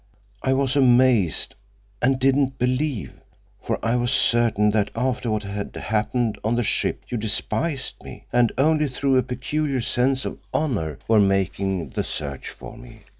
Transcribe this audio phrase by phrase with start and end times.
[0.41, 1.53] I was amazed
[2.01, 3.21] and didn't believe,
[3.59, 8.25] for I was certain that after what had happened on the ship you despised me,
[8.33, 13.01] and only through a peculiar sense of honor were making the search for me.